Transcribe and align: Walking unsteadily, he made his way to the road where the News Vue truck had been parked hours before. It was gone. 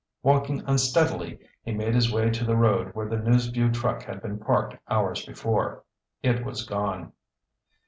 Walking 0.23 0.63
unsteadily, 0.65 1.37
he 1.63 1.73
made 1.75 1.93
his 1.93 2.11
way 2.11 2.31
to 2.31 2.43
the 2.43 2.55
road 2.57 2.95
where 2.95 3.07
the 3.07 3.19
News 3.19 3.45
Vue 3.49 3.69
truck 3.69 4.01
had 4.01 4.19
been 4.19 4.39
parked 4.39 4.77
hours 4.89 5.23
before. 5.23 5.83
It 6.23 6.43
was 6.43 6.65
gone. 6.65 7.11